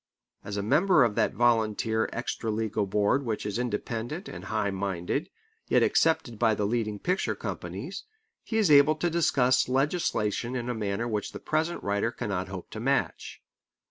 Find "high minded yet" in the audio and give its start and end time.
4.45-5.83